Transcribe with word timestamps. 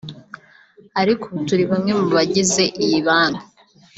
ariko 1.01 1.23
ubu 1.25 1.41
turi 1.47 1.63
bamwe 1.71 1.91
mu 1.99 2.07
bagize 2.15 2.63
iyi 2.85 2.99
banki 3.07 3.45